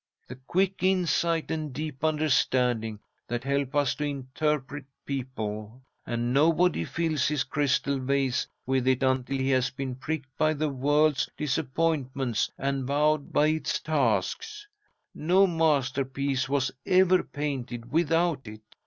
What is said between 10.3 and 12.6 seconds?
by the world's disappointments